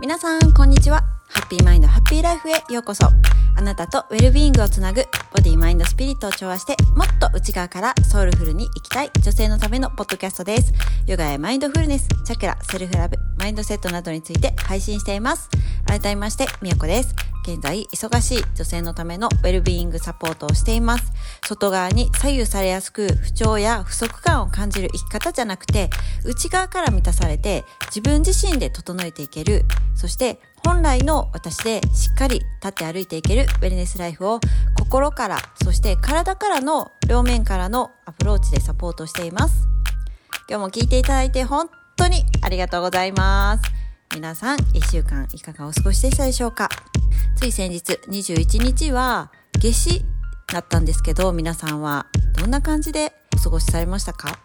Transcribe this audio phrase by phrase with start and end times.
[0.00, 1.02] 皆さん、こんにちは。
[1.28, 3.04] ハッピーマインドハッピーライフへようこそ。
[3.54, 5.04] あなたとウェルビーイングをつなぐ
[5.34, 10.72] ボディ、マインド、スピリットを調和してもっと内側からソウルフルに生きたい女性のためのポッドキャストです。
[11.06, 15.50] ヨガやマインドフルネス、チャクラ、セルフラブ、マインドセットなどについて配信しています。
[15.84, 17.14] 改めまして、みよこです。
[17.42, 21.12] 現在、忙しい女性のためのウェルビーイングサポートをしています。
[21.46, 25.90] 外側に左右されやすく不調や不足感を感じる生き方じゃなくて、
[26.24, 29.64] 内側から満たされて自分自身で整えていける、
[29.94, 34.40] そして本来の私でしっかり立って歩いていけるウェルネスライフを
[34.78, 39.66] 心から、そして体からの両面からのアプローチでサポートしています。
[40.48, 43.79] 今日も聞いていただいて本当にありがとうございます。
[44.12, 46.68] 皆さん、1週間いかがお過ごしでしたでしょうか？
[47.36, 50.04] つい先日21日は夏至
[50.52, 54.38] だったんですけど、皆さんはどんな感じでお過ごしされましたか？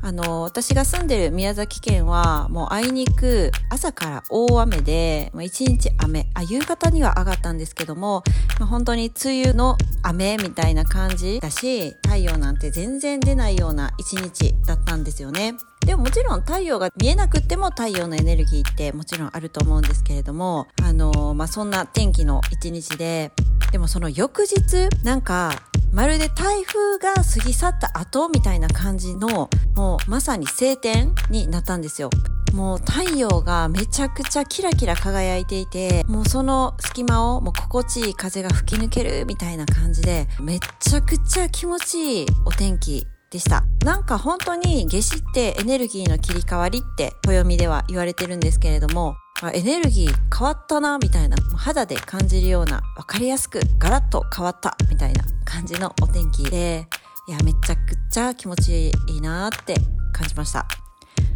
[0.00, 8.22] あの、私が住んでる宮崎県は、もうあいにく朝から大雨で、一日雨、あ、夕方には上がったんですけども、
[8.58, 15.54] まあ、本当に梅雨の雨みたいな感じだし、太陽なんて全然出ないような一日だったんですよね。
[15.84, 23.32] でももちろん太陽が見えなくっても太陽のエネルギーってもちろんあると思うんですけれども、あの、まあ、そんな天気の一日で、
[23.72, 25.52] でもその翌日、なんか
[25.92, 32.10] まるで台風が過ぎ去った後みたいな感じの、もうまさに晴天になったんですよ。
[32.52, 43.64] もう太陽がめちゃくちゃキラキラ輝いていて、もうその隙間をもう心地いい風が吹き抜けるみたいな感じで、めちゃくちゃ気持ちいいお天気でした。
[43.84, 56.88] なんか本当に夏至ってエネルギーの切り替わりって暦では言われてるんですけれども、あエネルギー変わったな、みたいな、肌で感じるような、わかりやすくガラッと変わった、みたいな感じのお天気で、
[57.28, 59.74] いや、めちゃくちゃ気持ちいいなって
[60.12, 60.66] 感じました。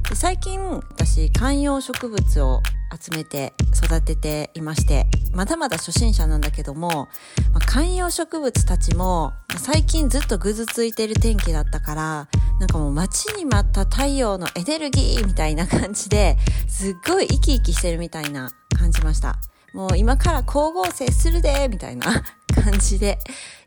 [0.09, 2.61] で最近、私、観葉植物を
[3.01, 7.09] 集めて育てていまして、まだまだ初心者なんだけども、
[7.53, 16.37] まあ、観葉植物たちも最近ずっとぐずついてる天気だったから、なんかもう待ちに待った太陽のエネルギーみたいな感じで、
[16.69, 19.37] すっごい生き生きしてるみたいな感じました。
[19.75, 22.07] もう今から光合成するでみたいな
[22.63, 23.19] 感じで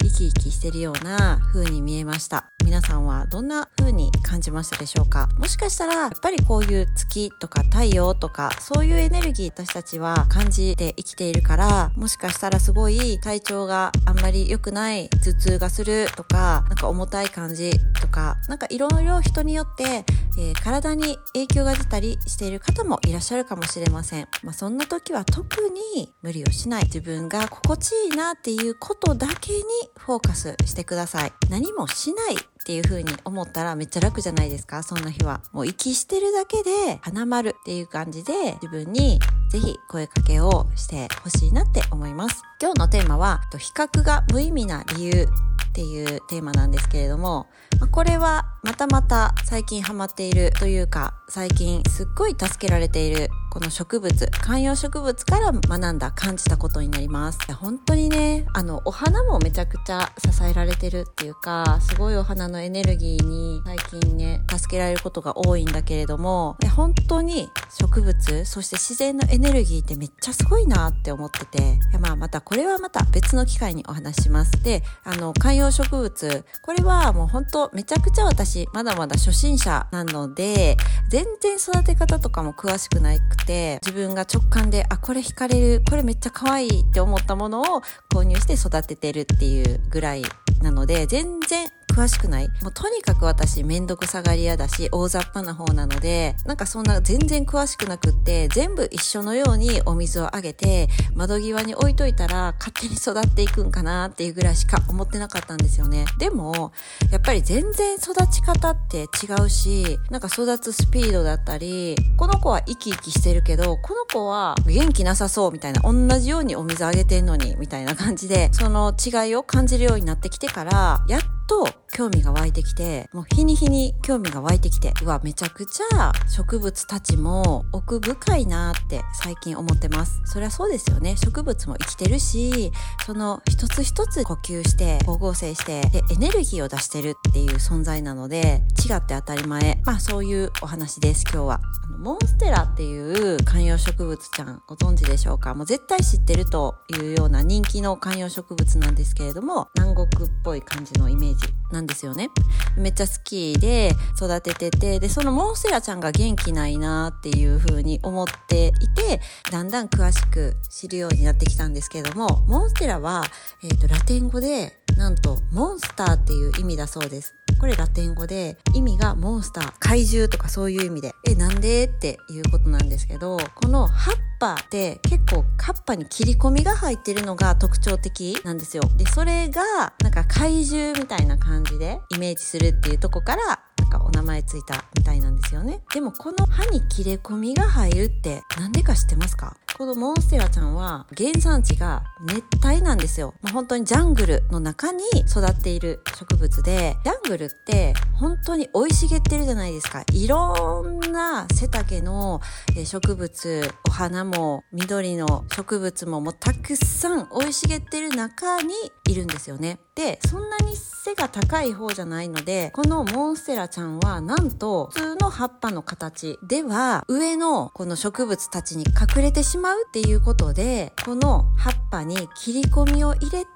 [0.03, 2.51] 生き生きしてるような風に見えました。
[2.63, 5.27] 皆さんはどんな風に感じましたでしょうか？
[5.39, 17.71] もしかしたらやっぱりこういう月とか太陽とかそういうエネルギー私たちは感じて生きているからもしかしたらすごい体調があんまり良くない頭痛がするとかなんか重たい感じ
[18.15, 20.05] かなんかいろいろ人によって、
[20.37, 24.27] えー、体に影響が出たりしている方もいらっしゃるかもしれません。
[24.41, 29.63] まあ、そんな時は特に無理をしない自分が心地いいなっていうことだけに
[29.97, 31.33] フォーカスしてください。
[31.49, 35.41] 何もしないっていう風に思ったらめっちゃ楽じゃないですかそんな日は。
[35.51, 42.41] もう息してるだけで花丸っていう感じで自分にぜひ声かけをしてほしいなって思います。
[42.61, 45.27] 今日のテーマは比較が無意味な理由っ
[45.73, 47.47] ていうテーマなんですけれども、
[47.95, 57.39] これはまたまた最近ハマっているというか最近すっごい助けられているこの植物、観葉植物から学んだ、感じたことになります。
[57.53, 67.49] 本当にね、あの、お花もめちゃくちゃ支えられてるっていうか、すごいお花のエネルギーに最近ね、助けられることが多いんだけれども、本当に
[67.79, 74.51] 植物、そして自然のエネルギーってめっちゃすごいなって思ってて、いやまあまたこれはまた別の機会にお話します。
[74.63, 80.75] で、あの、観葉植物、これはもう本当めちゃくちゃ私、まだまだ初心者なので、
[81.07, 87.81] 全然育て方とかも詳しくなくて、自分が直感で、あ、これ惹かれる、これめっちゃ可愛いって思ったものを
[88.13, 90.23] 購入して育ててるっていうぐらい
[90.61, 92.49] なので、全然詳しくない。
[92.61, 106.03] もうとにかく私めんどくさがり屋だし大雑把な方なのでなんかそんな全然詳しくなくって全部一緒のようにお水をあげて窓際に置いといたら勝手に育っていくんかなっていうぐらいしか思ってなかったんですよね。
[106.19, 106.73] でも
[107.11, 130.21] やっぱり全然育ち方って違うしなんか育つスピードだったりこの子は生き生きしてるけどこの子は元気なさそうみたいな同じようにお水あげてんのにみたいな感じでその違いを感じるようになってきてからやっと興味が湧いてきて、もう日に日に興味が湧いてきて、うわ、めちゃくちゃ植物たちも奥深いなって最近思ってます。
[130.25, 131.15] そりゃそうですよね。
[131.17, 132.71] 植物も生きてるし、
[133.05, 139.81] その一つ一つ呼吸して、光合成して、で、エネルギーを出してるっていう存在なので、違って当たり前。
[139.85, 141.61] まあそういうお話です、今日は。
[141.85, 145.55] あの、モンステラっていう観葉植物ちゃんご存知でしょうか？
[145.55, 152.29] もう絶対知ってるというような人気の観葉植物なんですけれども、南国っぽい感じのイメージージなんですよね。
[152.77, 159.21] めっちゃ好きで育ててて、で、そのモンステラちゃんが元気ないなっていう風に思っていて、
[159.51, 163.23] だんだん詳しく知るようになってきたんですけれども、モンステラは、
[163.63, 167.33] えっ、ー、と、ラテン語で、なんと、モンスターっていう意味だそうです。
[167.59, 171.85] これラテン語で意味がモンスター、怪獣とかそういう意味で、え、なんで？
[171.85, 174.15] っていうことなんですけど、この葉っ
[174.45, 178.83] パって結構カッパに切り込みが入ってるのが特徴的なんですよ。
[178.95, 185.81] で、それがなんか怪獣みたいな感じでイメージするっていうとこからなんかお名前ついたみたいなんですよね。
[185.95, 189.57] でもこの歯に切れ込みが入るって何でか知ってますか？
[189.77, 193.33] このモンステラちゃんは原産地が熱帯なんですよ。
[193.41, 200.05] もう本当にジャングルの中に育っている植物で、ジャングルって本当に生い茂ってるじゃないですか。
[200.13, 202.39] いろんな背丈の
[202.85, 208.73] 植物、お花も緑の植物ももうたくさん生い茂ってる中に
[209.09, 209.79] いるんですよね。
[209.93, 223.49] で、そんなに背が高い方じゃないので、このモンステラちゃんはなんと普通の葉っぱの形では上のこの植物たちに隠れてしまうまうっていうことで、この葉っぱに切り込みを入れて、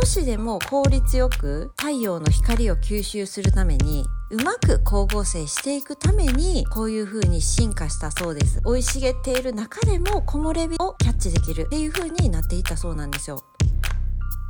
[0.00, 8.60] 少しでも効率よく太陽の光を吸収するために、うまく光合成していくために、こういう風に進化したそうです。
[8.64, 13.42] 生い茂っている中でも木漏れ日をキャッチできるっていう風になっていったそうなんですよ。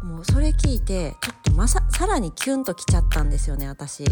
[0.04, 4.04] もうそれ聞いて、ちょっとまさ、さらにキュンときちゃったんですよね、私。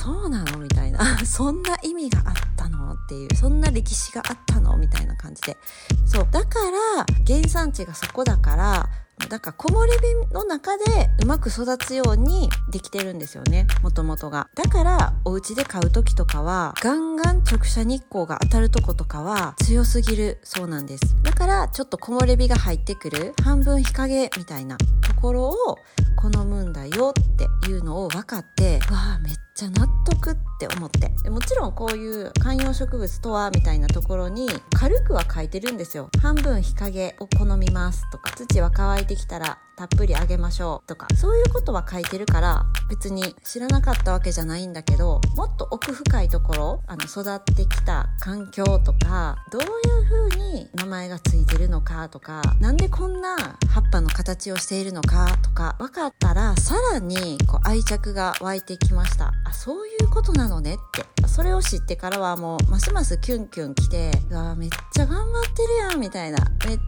[0.00, 0.58] そうなの？
[0.58, 1.18] みたいな。
[1.26, 2.34] そんな意味があっ
[2.66, 5.56] ったのっていう、そんな歴史があったのみたいな感じで。
[6.04, 6.28] そう。
[6.30, 6.58] だか
[6.96, 8.88] ら、原産地がそこだから、
[9.30, 10.84] だから木漏れ日の中で
[11.22, 14.48] うまく育つようにできてるんですよね、もともとが。
[14.54, 21.16] だからお家で買う時とかはガンガン直射日光が当たるとことかは強すぎるそうなんです。
[21.22, 25.78] だからちょっと木漏れ日が入ってくる半分日陰みたいなところを
[26.16, 53.36] 好むんだよっていうのを分かって、わあめっちゃ納得って思ってもちろんこういう観観葉植物とはみたいなところに軽くは書いてるんですよ半分日陰を好みますとか土は乾いてきたらたっぷりあげましょうとかそういうことは書いてるから別に知らなかったわけじゃないんだけどもっと奥深いところあの育ってきた環境とかどういう風に名前がついてるのかとかなんでこんな
[53.68, 59.32] 葉っぱの形をしているのかとか分かったらさらにこう愛着が湧いてきました。
[59.44, 61.06] あそういうことなのねって。
[61.26, 66.38] それを知ってからはもうますますキュンキュン来てうわめっちゃ頑張ってるやんみたいな。
[66.66, 66.80] めっち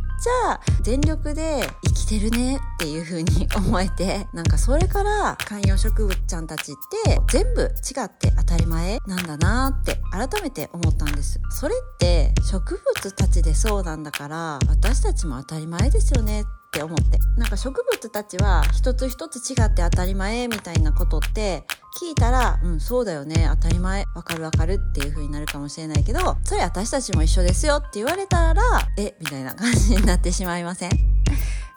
[0.46, 11.40] ゃ全力で生きてるねっていう風に思えて、なんかそれから観葉植物ちゃんたちって全部違って当たり前なんだなって改めて思ったんです。
[11.50, 17.18] それって植物たちでそうなんだから私たちも当たり前ですよねって思って。
[17.36, 21.64] なんか植物たちは一つ一つ違って当たり前みたいなことって
[22.00, 28.62] 聞いたら、うん、そうだよね、当たり前、わかるわかるっていう風になるかもしれないけど、それ私たちも一緒ですよって言われたら、
[28.98, 30.90] え、みたいな感じになってしまいません？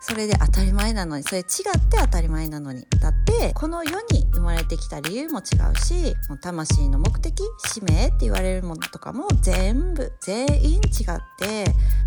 [0.04, 2.88] それで当たり前なのに、それ違って当たり前なのに。
[3.00, 11.66] だって、この世に生まれてきた理由も違うし、もう魂の目的、使命って言われるものとかも全部、全員違って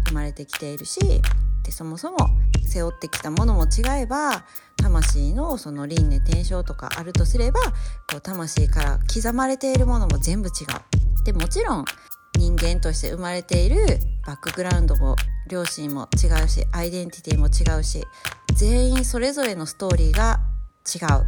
[0.09, 0.99] 生まれてきているし、
[1.65, 2.19] でそもそも
[2.67, 4.45] 背負ってきたものも違えば
[4.77, 7.61] 魂のその輪廻転生とかあるとすれば
[8.11, 11.25] こう魂から刻まれているものも全部違う。
[11.25, 11.85] でもちろん
[12.37, 15.17] 人間として生まれているバックグラウンドも
[15.49, 18.05] 両親も違うしアイデンティティも違うし
[18.55, 20.41] 全員それぞれのストーリーが
[20.85, 21.25] 違う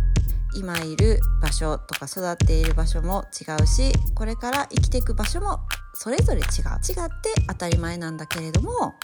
[0.57, 5.61] 今いる場所とか育っている場所も違うしこれから生きていく場所も
[5.95, 8.95] それぞれ違う違って当たり前なんだけれども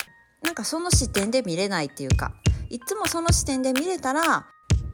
[0.42, 2.32] なんかその視点で見れないっていうか
[2.68, 4.46] いつもその視点で見れたら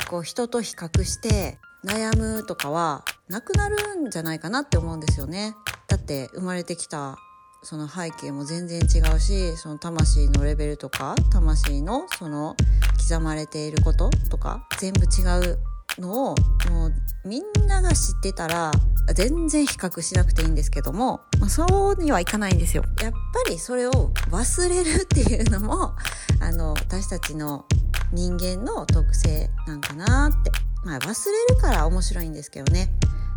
[0.08, 5.54] こう人と比較して悩むとかはなくなるんじゃないかなって思うんですよね。
[5.86, 7.16] だって生まれてきた
[7.62, 12.56] その背景も全然違うしその魂のレベルとか魂のその
[13.08, 15.58] 刻まれていることとか全部違う
[15.98, 16.34] のを
[16.70, 18.70] もうみんなが知ってたら
[19.14, 22.84] 全然比較しなくていいんですけども、まあ、そうにはいかないんですよ。
[23.02, 23.18] やっぱ
[23.50, 23.90] りそれを
[24.30, 25.94] 忘れるっていうのも
[26.40, 27.64] あの私たちの
[28.12, 30.50] 人間の特性なんかなって、
[30.84, 32.90] まあ、忘れるから面白いんですけどね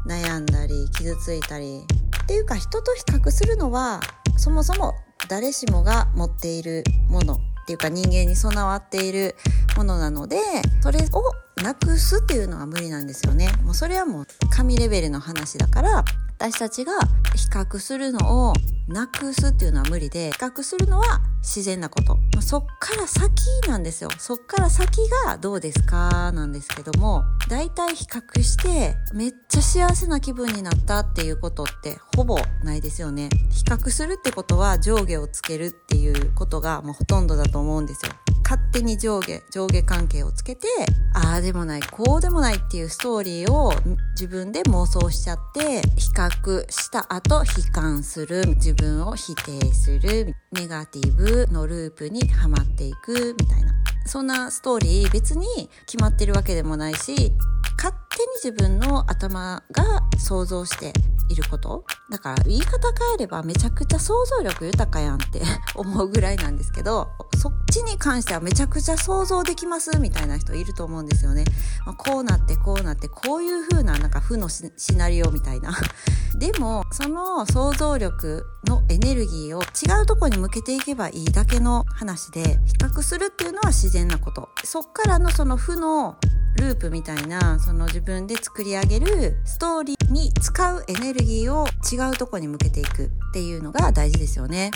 [0.08, 1.86] 悩んだり傷ついたり
[2.24, 4.00] っていうか人と比較するのは
[4.38, 4.94] そもそも
[5.28, 7.38] 誰しもが持っているものっ
[7.68, 9.36] ていうか人間に備わっている
[9.78, 10.38] ものなので
[10.82, 13.50] それをなくすっていうのは無理なんですよね。
[13.64, 16.04] もうそれはもう神レベルの話だから
[16.38, 16.94] 私たちが
[17.36, 18.54] 比較するのを
[18.88, 23.32] なくすっていうのは無理で比較するのは自然なこと、まあ、そっから先
[23.68, 24.10] なんですよ。
[24.18, 33.30] そっから先がどうですかなんですけどもだいたい比較してめっちゃ幸せな気分になったっていうことってほぼないですよね。
[33.52, 38.14] 比較するってことは上下をつけるっていうことがもうほとんどだと思うんですよ。
[38.52, 40.68] 勝手に上下、上下関係をつけて、
[41.14, 43.72] ああでもない、こうでもないっていうストーリーを
[44.12, 53.72] 自分で妄想しちゃって、比較した後悲観する、自分を否定する、ネガティブのループにはまっていくみたいな。
[54.06, 55.46] そんなストーリー別に
[55.86, 57.32] 決まってるわけでもないし、
[57.78, 60.92] 勝手に自分の頭が想像して
[61.32, 61.86] いること？
[62.10, 65.42] だから言い方変えればめちゃくちゃ想像力豊かやんって
[65.76, 67.10] 思うぐらいなんですけど
[67.42, 71.46] そっちに関してはめちゃくちゃ想像できますみたいな人いると思うんですよね、
[71.86, 75.72] まあ、こうなってこうなってこういう風ななんか負のシナリオみたいな。
[76.38, 84.50] でもその想像力のエネルギーを違うとこに向けていけばいいだけの話で比較するっていうのは自然なこと。
[84.64, 86.18] そっからのその負の
[86.56, 94.72] ループみたいなその自分で作り上げるストーリーに使うエネルギーを違うとこに向けていくっていうのが大事ですよね。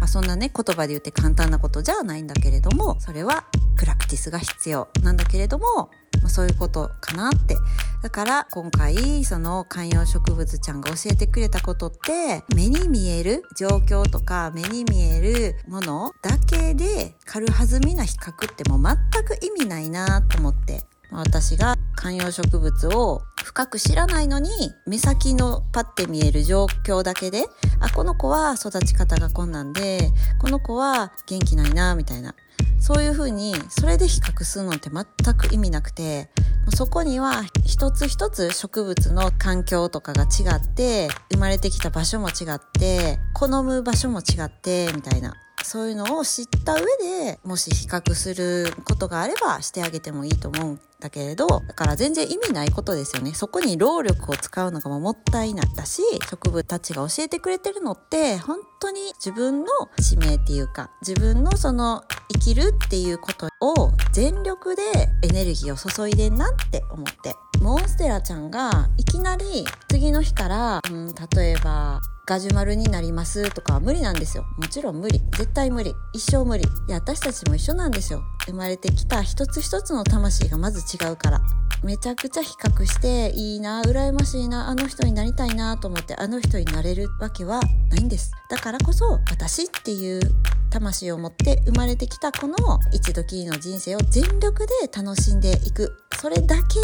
[0.00, 3.44] まあ、そんなね言葉で言って簡単なことじゃないんだけれどもそれは
[3.76, 5.90] プラクティスが必要なんだけれども、
[6.22, 7.54] まあ、そういうことかなって
[8.02, 24.50] だから今回その観葉植物ちゃんが教えてくれたことって目に見える状況とか目に見えるものだけで軽はずみな比較ってもう全く意味ないなと思って私が観葉植物を深く知らないのに
[24.86, 27.44] 目先のパッて見える状況だけで
[27.80, 32.34] あこの子は育ち方が困難でこの子は元気ないなみたいな。
[32.80, 36.30] そういうふうにそれで比較するのって全く意味なくて
[36.74, 45.34] そこには一つ一つ植物の環境とかが違って生まれてきた場所も違って好む場所も違ってみたいな。
[45.62, 53.32] そういうのを知った上でもし比較することがあればしてあげてもいいと思うんだけれどだから全然意味ないことですよね。
[53.34, 59.68] そこに労力を使うのがもったいないだし植物たちが教えてくれてるのって本当に自分の
[60.00, 64.82] 使命っていうか自分のその生きるっていうことを全力で
[65.22, 67.34] エネルギーを注いでんなって思って。
[67.60, 72.00] モンステラちゃんがいきなり次の日から、うん、例えば
[72.30, 74.44] ガジュマルになりますとかは無理なんですよ。
[74.56, 75.18] もちろん無理。
[75.36, 75.92] 絶対無理。
[76.12, 76.62] 一生無理。
[76.62, 78.22] いや、私たちも一緒なんですよ。
[78.46, 81.40] 生まれてきた一つ一つの魂がまず違うから。
[81.82, 87.58] めちゃくちゃ比較していいな羨ましいなあの人になりたいなと思ってあの人になれるわけは
[87.88, 90.20] ないんですだからこそ私っていう
[90.68, 92.54] 魂を持って生まれてきたこの
[92.92, 96.80] 一度きりの人生を全力で楽しんでいくそれだけ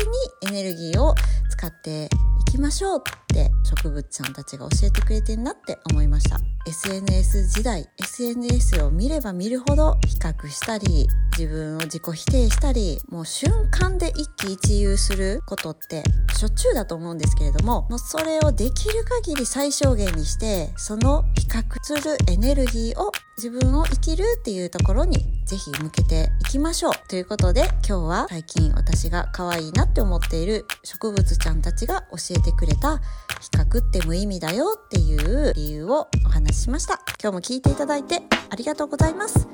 [0.48, 1.14] にエネルギーを
[1.50, 2.08] 使って
[2.46, 6.38] きましょうって植物ちゃんたちが教えてくれてんなって思いました。
[6.66, 11.06] SNS 時代 SNS を見れば見るほど比較したり
[11.38, 16.02] 自分を自己否定したりもう瞬間で一喜一憂することって
[16.36, 26.92] しょっちゅうだと思うんですけれどももうそれをできる限り最小限にしてその比較するエネルギーを自分を生きるっていうところにぜひ向けていきましょう。
[27.08, 33.02] ということで今日は最近私が可愛いなって思っている植物ちゃんたちが教えてくれた比
[33.52, 39.48] 較って無意味だよっていう理由をお話ししました今日も聞いていただいてありがとうございます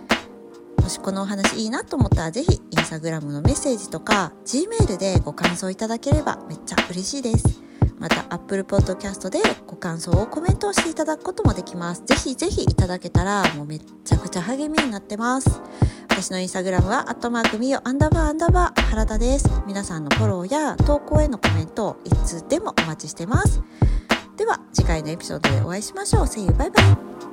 [0.83, 7.63] もしこのお話いいなと思ったらぜひインスタグラムのメッセージとか Gmail でご感想いただければめっちゃ嬉しいです。
[8.03, 12.03] また Apple Podcast でご感想をコメントをしていただくこともできます。
[12.05, 15.61] ぜひぜひいただけたらもうめっちゃくちゃ励みになってます。
[16.15, 19.51] 私のインスタグラムは、アットマークミオアンダーバーアンダーバー原田です。
[19.67, 23.63] 皆さんのフォローや投稿へのコメントをいつでもお待ちしてます。
[24.37, 26.23] では次回のエピソードでお会いしましょう。
[26.25, 26.53] See you!
[26.53, 27.32] バイバイ